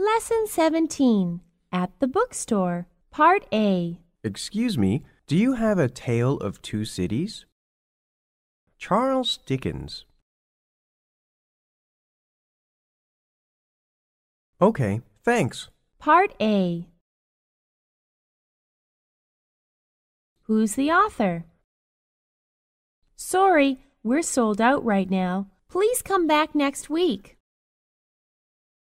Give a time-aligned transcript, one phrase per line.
[0.00, 3.98] Lesson 17 At the Bookstore, Part A.
[4.24, 7.44] Excuse me, do you have a tale of two cities?
[8.78, 10.06] Charles Dickens.
[14.58, 15.68] Okay, thanks.
[15.98, 16.86] Part A.
[20.44, 21.44] Who's the author?
[23.16, 25.48] Sorry, we're sold out right now.
[25.68, 27.36] Please come back next week.